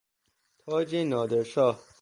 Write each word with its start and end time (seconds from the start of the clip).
تاج 0.59 0.95
نادر 0.95 1.43
شاه 1.43 1.79